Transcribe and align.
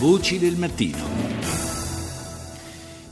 Voci 0.00 0.38
del 0.38 0.56
mattino. 0.56 1.04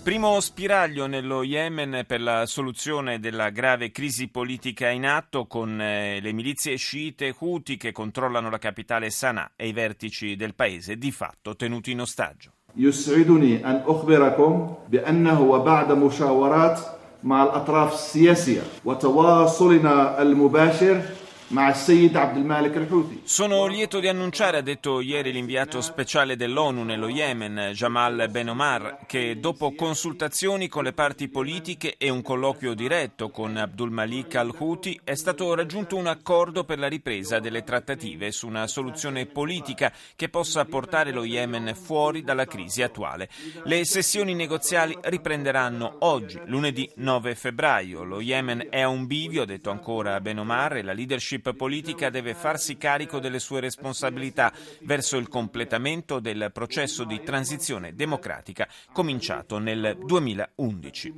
Primo 0.03 0.39
spiraglio 0.41 1.07
nello 1.07 1.43
Yemen 1.43 2.05
per 2.07 2.21
la 2.21 2.45
soluzione 2.47 3.21
della 3.21 3.51
grave 3.51 3.91
crisi 3.91 4.29
politica 4.29 4.91
in 4.91 5.07
atto 5.07 5.47
con 5.47 5.81
eh, 5.81 6.21
le 6.21 6.33
milizie 6.33 6.77
sciite 6.77 7.35
Houthi 7.39 7.77
che 7.77 7.93
controllano 7.93 8.51
la 8.51 8.59
capitale 8.59 9.09
Sana'a 9.09 9.53
e 9.57 9.69
i 9.69 9.73
vertici 9.73 10.37
del 10.37 10.55
paese 10.55 10.97
di 10.97 11.11
fatto 11.11 11.57
tenuti 11.57 11.91
in 11.93 12.01
ostaggio. 12.01 12.53
يسعدني 12.77 13.67
أن 13.67 13.83
أخبركم 13.87 14.75
بأنه 14.91 15.41
وبعد 15.41 15.93
مشاورات 15.93 16.81
مع 17.25 17.43
الأطراف 17.43 17.93
السياسية 17.93 18.63
وتواصلنا 18.85 20.23
المباشر 20.23 21.03
sono 23.24 23.66
lieto 23.66 24.00
di 24.00 24.08
annunciare, 24.08 24.58
ha 24.58 24.62
detto 24.62 25.02
ieri 25.02 25.32
l'inviato 25.32 25.82
speciale 25.82 26.36
dell'ONU 26.36 26.84
nello 26.84 27.08
Yemen, 27.08 27.72
Jamal 27.74 28.28
Ben 28.30 28.50
Omar, 28.50 29.00
che 29.08 29.40
dopo 29.40 29.74
consultazioni 29.74 30.68
con 30.68 30.84
le 30.84 30.94
parti 30.94 31.28
politiche 31.28 31.96
e 31.98 32.10
un 32.10 32.22
colloquio 32.22 32.76
diretto 32.76 33.32
con 33.32 33.58
Abdul 33.58 33.90
Malik 33.90 34.36
al-Houthi 34.36 35.02
è 35.04 35.16
stato 35.16 35.56
raggiunto 35.56 35.96
un 35.96 36.06
accordo 36.06 36.66
per 36.66 36.78
la 36.78 36.88
ripresa 36.88 37.40
delle 37.40 37.64
trattative 37.64 38.32
su 38.32 38.46
una 38.46 38.68
soluzione 38.68 39.26
politica 39.26 39.92
che 40.16 40.30
possa 40.30 40.66
portare 40.66 41.12
lo 41.12 41.24
Yemen 41.24 41.74
fuori 41.74 42.22
dalla 42.22 42.46
crisi 42.46 42.84
attuale. 42.84 43.28
Le 43.64 43.86
sessioni 43.86 44.36
negoziali 44.36 44.96
riprenderanno 45.02 45.96
oggi, 46.02 46.40
lunedì 46.46 46.88
9 46.98 47.34
febbraio. 47.34 48.04
Lo 48.04 48.22
Yemen 48.22 48.68
è 48.70 48.82
a 48.82 48.88
un 48.88 49.08
bivio, 49.08 49.42
ha 49.42 49.46
detto 49.46 49.72
ancora 49.72 50.22
Ben 50.22 50.38
Omar, 50.38 50.78
e 50.78 50.84
la 50.84 50.94
leadership 50.94 51.38
politica 51.42 52.10
deve 52.10 52.34
farsi 52.34 52.78
carico 52.78 53.20
delle 53.20 53.40
sue 53.40 53.60
responsabilità 53.60 54.54
verso 54.82 55.18
il 55.18 55.28
completamento 55.28 56.20
del 56.20 56.52
processo 56.54 57.04
di 57.04 57.22
transizione 57.24 57.96
democratica 57.96 58.68
cominciato 58.92 59.58
nel 59.58 59.98
2011. 60.06 61.14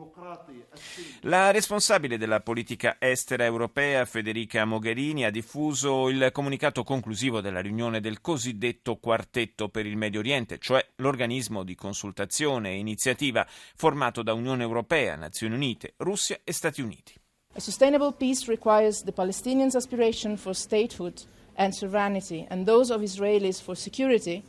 La 1.21 1.51
responsabile 1.51 2.17
della 2.17 2.39
politica 2.39 2.95
estera 2.99 3.43
europea, 3.45 4.05
Federica 4.05 4.65
Mogherini, 4.65 5.25
ha 5.25 5.29
diffuso 5.29 6.09
il 6.09 6.29
comunicato 6.31 6.83
conclusivo 6.83 7.41
della 7.41 7.59
riunione 7.59 7.99
del 7.99 8.21
cosiddetto 8.21 8.97
Quartetto 8.97 9.69
per 9.69 9.85
il 9.85 9.97
Medio 9.97 10.19
Oriente, 10.19 10.57
cioè 10.59 10.85
l'organismo 10.97 11.63
di 11.63 11.75
consultazione 11.75 12.71
e 12.71 12.77
iniziativa 12.77 13.45
formato 13.75 14.23
da 14.23 14.33
Unione 14.33 14.63
Europea, 14.63 15.15
Nazioni 15.15 15.55
Unite, 15.55 15.93
Russia 15.97 16.39
e 16.43 16.53
Stati 16.53 16.81
Uniti. 16.81 17.20
A 17.53 17.59
sustainable 17.59 18.13
peace 18.13 18.47
requires 18.47 19.01
the 19.01 19.11
Palestinians' 19.11 19.75
aspiration 19.75 20.37
for 20.37 20.53
statehood 20.53 21.23
and 21.57 21.75
sovereignty 21.75 22.47
and 22.49 22.65
those 22.65 22.89
of 22.89 23.01
Israelis 23.01 23.61
for 23.61 23.75
security 23.75 24.43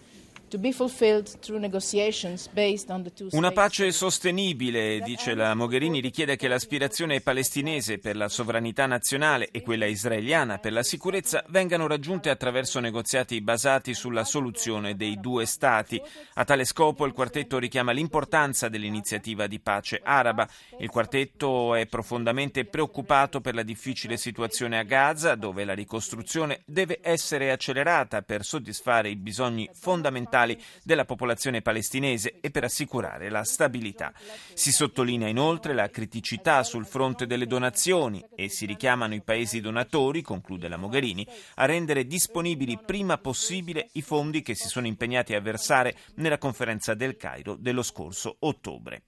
Una 3.31 3.53
pace 3.53 3.91
sostenibile, 3.93 5.01
dice 5.01 5.35
la 5.35 5.55
Mogherini, 5.55 6.01
richiede 6.01 6.37
che 6.37 6.49
l'aspirazione 6.49 7.21
palestinese 7.21 7.99
per 7.99 8.17
la 8.17 8.29
sovranità 8.29 8.87
nazionale 8.87 9.49
e 9.51 9.63
quella 9.63 9.87
israeliana 9.87 10.59
per 10.59 10.73
la 10.73 10.83
sicurezza 10.83 11.43
vengano 11.49 11.87
raggiunte 11.87 12.29
attraverso 12.29 12.81
negoziati 12.81 13.41
basati 13.41 13.95
sulla 13.95 14.25
soluzione 14.25 14.95
dei 14.95 15.19
due 15.19 15.47
Stati. 15.47 16.01
A 16.35 16.45
tale 16.45 16.65
scopo 16.65 17.07
il 17.07 17.13
quartetto 17.13 17.59
richiama 17.59 17.93
l'importanza 17.93 18.69
dell'iniziativa 18.69 19.47
di 19.47 19.61
pace 19.61 20.01
araba. 20.03 20.47
Il 20.79 20.91
quartetto 20.91 21.75
è 21.75 21.87
profondamente 21.87 22.67
preoccupato 22.67 23.41
per 23.41 23.55
la 23.55 23.63
difficile 23.63 24.17
situazione 24.17 24.79
a 24.79 24.83
Gaza, 24.83 25.35
dove 25.35 25.65
la 25.65 25.75
ricostruzione 25.75 26.63
deve 26.67 26.99
essere 27.03 27.51
accelerata 27.51 28.23
per 28.23 28.45
soddisfare 28.45 29.09
i 29.09 29.17
bisogni 29.17 29.69
fondamentali 29.73 30.42
della 30.83 31.05
popolazione 31.05 31.63
palestinese 31.63 32.39
e 32.41 32.51
per 32.51 32.65
assicurare 32.65 33.29
la 33.29 33.45
stabilità. 33.45 34.13
Si 34.55 34.73
sottolinea 34.73 35.29
inoltre 35.29 35.75
la 35.75 35.89
criticità 35.89 36.63
sul 36.63 36.87
fronte 36.87 37.27
delle 37.27 37.47
donazioni 37.47 38.25
e 38.35 38.49
si 38.49 38.67
richiamano 38.67 39.15
i 39.15 39.23
paesi 39.23 39.61
donatori, 39.61 40.23
conclude 40.23 40.69
la 40.69 40.77
Mogherini, 40.77 41.27
a 41.57 41.65
rendere 41.65 42.07
disponibili 42.07 42.79
prima 42.85 43.19
possibile 43.19 43.89
i 43.93 44.03
fondi 44.03 44.43
che 44.43 44.55
si 44.55 44.69
sono 44.69 44.87
impegnati 44.87 45.35
a 45.35 45.41
versare 45.41 45.97
nella 46.17 46.39
conferenza 46.39 46.95
del 46.95 47.17
Cairo 47.17 47.55
dello 47.57 47.83
scorso 47.83 48.37
ottobre. 48.41 49.03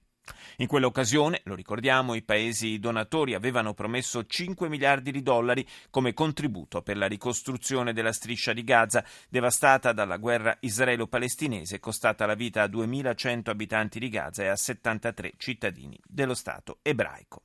In 0.57 0.67
quell'occasione, 0.67 1.41
lo 1.43 1.55
ricordiamo, 1.55 2.15
i 2.15 2.23
paesi 2.23 2.79
donatori 2.79 3.33
avevano 3.33 3.73
promesso 3.73 4.25
5 4.25 4.69
miliardi 4.69 5.11
di 5.11 5.21
dollari 5.21 5.67
come 5.89 6.13
contributo 6.13 6.81
per 6.81 6.97
la 6.97 7.07
ricostruzione 7.07 7.93
della 7.93 8.13
striscia 8.13 8.53
di 8.53 8.63
Gaza, 8.63 9.03
devastata 9.29 9.91
dalla 9.91 10.17
guerra 10.17 10.55
israelo-palestinese, 10.59 11.79
costata 11.79 12.25
la 12.25 12.35
vita 12.35 12.61
a 12.61 12.67
2100 12.67 13.51
abitanti 13.51 13.99
di 13.99 14.09
Gaza 14.09 14.43
e 14.43 14.47
a 14.47 14.55
73 14.55 15.33
cittadini 15.37 15.99
dello 16.05 16.33
Stato 16.33 16.79
ebraico. 16.81 17.43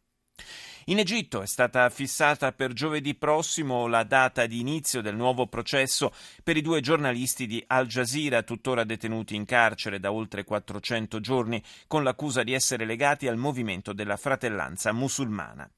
In 0.91 0.99
Egitto 0.99 1.41
è 1.41 1.47
stata 1.47 1.89
fissata 1.89 2.51
per 2.51 2.73
giovedì 2.73 3.15
prossimo 3.15 3.87
la 3.87 4.03
data 4.03 4.47
di 4.47 4.59
inizio 4.59 5.01
del 5.01 5.15
nuovo 5.15 5.47
processo 5.47 6.13
per 6.43 6.57
i 6.57 6.63
due 6.63 6.81
giornalisti 6.81 7.47
di 7.47 7.63
Al 7.69 7.87
Jazeera, 7.87 8.43
tuttora 8.43 8.83
detenuti 8.83 9.37
in 9.37 9.45
carcere 9.45 10.01
da 10.01 10.11
oltre 10.11 10.43
400 10.43 11.21
giorni, 11.21 11.63
con 11.87 12.03
l'accusa 12.03 12.43
di 12.43 12.55
essere 12.55 12.85
legati 12.87 13.29
al 13.29 13.37
movimento 13.37 13.93
della 13.93 14.17
fratellanza 14.17 14.91
musulmana. 14.91 15.71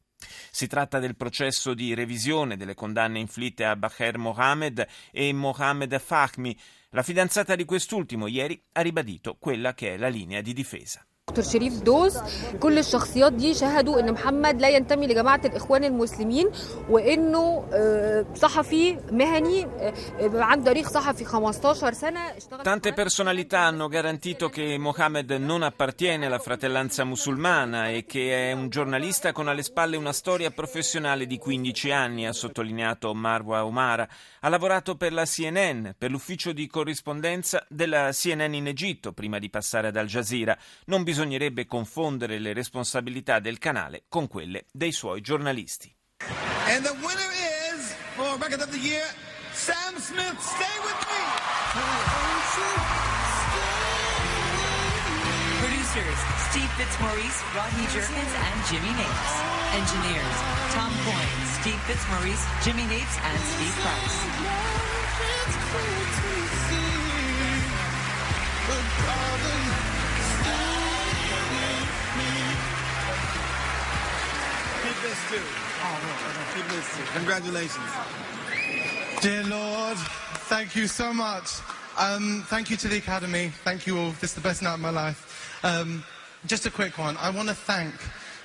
Si 0.50 0.67
tratta 0.67 0.99
del 0.99 1.15
processo 1.15 1.75
di 1.75 1.93
revisione 1.93 2.56
delle 2.56 2.75
condanne 2.75 3.19
inflitte 3.19 3.67
a 3.67 3.77
Baher 3.77 4.17
Mohamed 4.17 4.87
e 5.11 5.31
Mohamed 5.34 6.00
Fahmy. 6.00 6.56
La 6.89 7.03
fidanzata 7.03 7.55
di 7.55 7.67
quest'ultimo 7.67 8.29
ieri 8.29 8.59
ha 8.73 8.81
ribadito 8.81 9.37
quella 9.39 9.75
che 9.75 9.93
è 9.93 9.97
la 9.99 10.09
linea 10.09 10.41
di 10.41 10.55
difesa. 10.55 11.05
دكتور 11.30 11.44
شريف 11.53 11.84
دوز 11.84 12.18
كل 12.59 12.78
الشخصيات 12.78 13.34
دي 13.34 13.53
شهدوا 13.53 14.00
ان 14.00 14.12
محمد 14.12 14.62
لا 14.62 14.70
ينتمي 14.70 15.08
لجماعه 15.08 15.42
الاخوان 15.46 15.84
المسلمين 15.84 16.50
وانه 16.90 17.66
آه، 17.74 18.25
صحفي 18.36 18.98
مهني 19.12 19.66
آه، 19.66 19.94
عنده 20.34 20.66
تاريخ 20.66 20.90
صحفي 20.90 21.25
15 21.25 21.94
سنه 21.94 22.20
اشتغل 22.20 22.64
Tante 22.64 22.94
personalità 22.94 23.59
hanno 23.59 23.88
garantito 23.88 24.50
che 24.50 24.78
Mohammed 24.78 25.31
non 25.31 25.64
appartiene 25.64 26.28
alla 26.28 26.40
fratellanza 26.40 27.03
musulmana 27.03 27.90
e 27.90 28.06
che 28.06 28.50
è 28.50 28.53
un 28.53 28.70
giornalista 28.70 29.34
con 29.34 29.48
alle 29.48 29.64
spalle 29.64 29.98
una 29.98 30.14
storia 30.14 30.52
professionale 30.52 31.25
di 31.25 31.38
15 31.38 31.92
anni, 31.92 32.25
ha 32.25 32.31
sottolineato 32.34 33.14
Marwa 33.14 33.66
Omara. 33.66 34.08
Ha 34.42 34.50
lavorato 34.50 34.96
per 34.96 35.12
la 35.12 35.25
CNN, 35.25 35.90
per 35.98 36.09
l'ufficio 36.09 36.53
di 36.53 36.68
corrispondenza 36.68 37.66
della 37.70 38.12
CNN 38.12 38.53
in 38.53 38.68
Egitto, 38.68 39.12
prima 39.12 39.40
di 39.40 39.50
passare 39.50 39.88
ad 39.88 39.98
Al 39.98 40.08
Jazeera. 40.08 40.58
Non 40.86 41.03
bisognerebbe 41.12 41.67
confondere 41.67 42.39
le 42.39 42.55
responsabilità 42.55 43.39
del 43.39 43.59
canale 43.59 44.05
con 44.09 44.28
quelle 44.28 44.65
dei 44.73 44.93
suoi 44.93 45.21
giornalisti. 45.21 45.95
And 46.69 46.83
the 46.87 46.97
winner 47.05 47.28
is, 47.69 47.93
for 48.17 48.39
Record 48.41 48.62
of 48.62 48.71
the 48.71 48.78
Year, 48.78 49.05
Sam 49.53 49.99
Smith. 50.00 50.41
Stay 50.41 50.78
with 50.81 50.97
me. 51.12 51.21
Producers 55.61 56.19
Steve 56.49 56.73
Fitzmaurice, 56.81 57.44
Rodney 57.53 57.84
Jerkins, 57.93 58.33
and 58.33 58.56
Jimmy 58.73 58.93
Nates. 58.97 59.34
Engineers 59.77 60.39
Tom 60.73 60.93
Coyne, 61.05 61.44
Steve 61.61 61.81
Fitzmaurice, 61.84 62.41
Jimmy 62.65 62.89
Nates, 62.89 63.21
and 63.21 63.37
Steve 63.53 63.77
Price. 63.84 64.17
Too. 75.32 75.38
Keep 76.54 76.69
this 76.69 76.94
too. 76.94 77.04
Congratulations. 77.15 77.88
Dear 79.22 79.44
Lord, 79.44 79.97
thank 80.50 80.76
you 80.76 80.87
so 80.87 81.15
much. 81.15 81.48
Um, 81.98 82.44
thank 82.48 82.69
you 82.69 82.76
to 82.76 82.88
the 82.88 82.98
Academy. 82.98 83.50
Thank 83.65 83.87
you 83.87 83.98
all. 83.98 84.10
This 84.20 84.25
is 84.25 84.34
the 84.34 84.43
best 84.43 84.61
night 84.61 84.75
of 84.75 84.81
my 84.81 84.90
life. 84.90 85.58
Um, 85.64 86.05
just 86.44 86.67
a 86.67 86.70
quick 86.70 86.99
one. 86.99 87.17
I 87.17 87.31
want 87.31 87.49
to 87.49 87.55
thank 87.55 87.94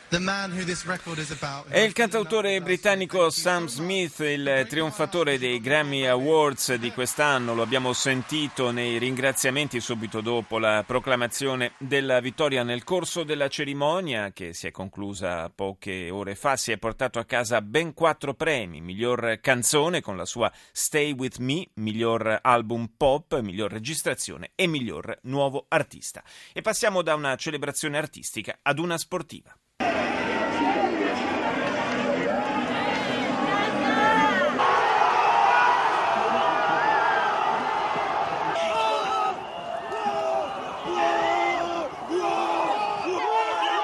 È 0.09 1.79
il 1.79 1.91
cantautore 1.91 2.61
britannico 2.61 3.29
Sam 3.29 3.67
Smith, 3.67 4.19
il 4.19 4.65
trionfatore 4.69 5.37
dei 5.37 5.59
Grammy 5.59 6.05
Awards 6.05 6.75
di 6.75 6.93
quest'anno. 6.93 7.53
Lo 7.53 7.61
abbiamo 7.61 7.91
sentito 7.91 8.71
nei 8.71 8.99
ringraziamenti 8.99 9.81
subito 9.81 10.21
dopo 10.21 10.59
la 10.59 10.85
proclamazione 10.87 11.73
della 11.77 12.21
vittoria 12.21 12.63
nel 12.63 12.85
corso 12.85 13.23
della 13.23 13.49
cerimonia 13.49 14.31
che 14.31 14.53
si 14.53 14.67
è 14.67 14.71
conclusa 14.71 15.49
poche 15.49 16.09
ore 16.09 16.35
fa. 16.35 16.55
Si 16.55 16.71
è 16.71 16.77
portato 16.77 17.19
a 17.19 17.25
casa 17.25 17.61
ben 17.61 17.93
quattro 17.93 18.33
premi: 18.33 18.79
miglior 18.79 19.39
canzone 19.41 19.99
con 19.99 20.15
la 20.15 20.25
sua 20.25 20.49
Stay 20.71 21.11
With 21.11 21.39
Me, 21.39 21.67
miglior 21.73 22.39
album 22.43 22.91
pop, 22.95 23.37
miglior 23.41 23.73
registrazione 23.73 24.51
e 24.55 24.67
miglior 24.67 25.19
nuovo 25.23 25.65
artista. 25.67 26.23
E 26.53 26.61
passiamo 26.61 27.01
da 27.01 27.13
una 27.13 27.35
celebrazione 27.35 27.97
artistica 27.97 28.59
ad 28.61 28.79
una 28.79 28.97
sportiva. 28.97 29.53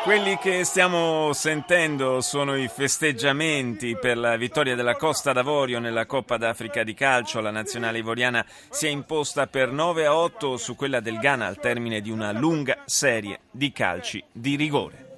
Quelli 0.04 0.38
che 0.38 0.66
stiamo 0.66 1.32
sentendo 1.32 2.20
sono 2.20 2.58
i 2.58 2.68
festeggiamenti 2.68 3.96
per 3.96 4.18
la 4.18 4.36
vittoria 4.36 4.76
della 4.76 4.98
Costa 4.98 5.32
d'Avorio 5.32 5.80
nella 5.80 6.06
Coppa 6.06 6.36
d'Africa 6.36 6.84
di 6.84 6.94
calcio. 6.94 7.40
La 7.40 7.52
nazionale 7.52 8.00
ivoriana 8.00 8.46
si 8.70 8.86
è 8.86 8.90
imposta 8.90 9.48
per 9.48 9.72
9 9.72 10.06
a 10.06 10.14
8 10.14 10.58
su 10.58 10.76
quella 10.76 11.00
del 11.00 11.20
Ghana 11.20 11.48
al 11.48 11.58
termine 11.58 12.02
di 12.02 12.12
una 12.12 12.34
lunga 12.34 12.80
serie 12.84 13.40
di 13.50 13.72
calci 13.72 14.22
di 14.30 14.58
rigore. 14.58 15.13